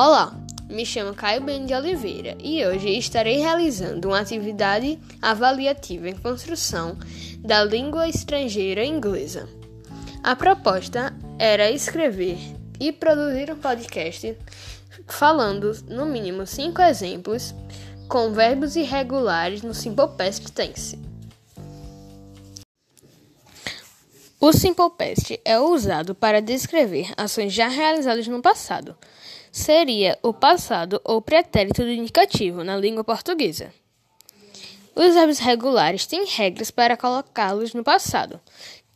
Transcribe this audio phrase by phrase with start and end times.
[0.00, 0.32] Olá,
[0.70, 6.96] me chamo Caio Ben de Oliveira e hoje estarei realizando uma atividade avaliativa em construção
[7.40, 9.48] da língua estrangeira inglesa.
[10.22, 12.38] A proposta era escrever
[12.78, 14.38] e produzir um podcast
[15.08, 17.52] falando no mínimo cinco exemplos
[18.06, 21.07] com verbos irregulares no Simple Past Tense.
[24.40, 28.96] O Simple Past é usado para descrever ações já realizadas no passado.
[29.50, 33.74] Seria o passado ou pretérito do indicativo na língua portuguesa.
[34.94, 38.40] Os verbos regulares têm regras para colocá-los no passado,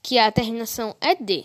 [0.00, 1.44] que a terminação é de.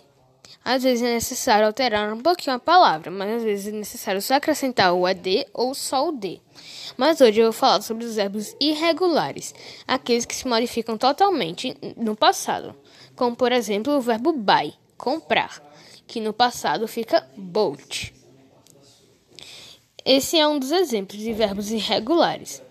[0.63, 4.35] Às vezes é necessário alterar um pouquinho a palavra, mas às vezes é necessário só
[4.35, 6.41] acrescentar o AD ou só o D.
[6.97, 9.53] Mas hoje eu vou falar sobre os verbos irregulares,
[9.87, 12.75] aqueles que se modificam totalmente no passado,
[13.15, 15.61] como por exemplo o verbo buy, comprar,
[16.05, 18.13] que no passado fica bought.
[20.03, 22.61] Esse é um dos exemplos de verbos irregulares.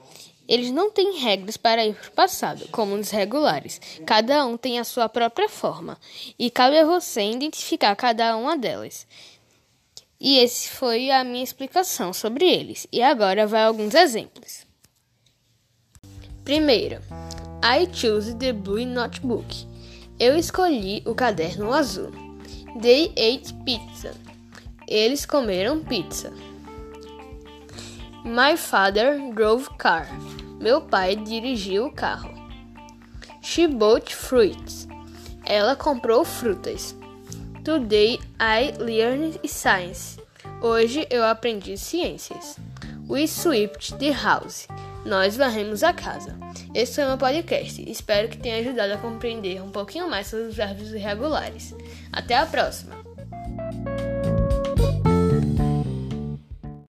[0.49, 3.81] Eles não têm regras para ir para o passado, como os regulares.
[4.07, 5.99] Cada um tem a sua própria forma,
[6.39, 9.07] e cabe a você identificar cada uma delas.
[10.19, 12.87] E esse foi a minha explicação sobre eles.
[12.91, 14.65] E agora vai alguns exemplos.
[16.43, 17.03] Primeiro,
[17.63, 19.67] I choose the blue notebook.
[20.19, 22.11] Eu escolhi o caderno azul.
[22.81, 24.15] They ate pizza.
[24.89, 26.33] Eles comeram pizza.
[28.27, 30.09] My father drove car.
[30.61, 32.35] Meu pai dirigiu o carro.
[33.41, 34.89] She bought fruits.
[35.45, 36.97] Ela comprou frutas.
[37.63, 40.19] Today I learned science.
[40.61, 42.59] Hoje eu aprendi ciências.
[43.09, 44.67] We swept the house.
[45.05, 46.37] Nós varremos a casa.
[46.75, 47.81] Esse foi meu podcast.
[47.89, 51.77] Espero que tenha ajudado a compreender um pouquinho mais sobre os verbos irregulares.
[52.13, 53.06] Até a próxima!